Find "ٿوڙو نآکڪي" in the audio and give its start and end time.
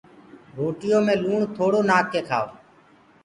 1.55-2.21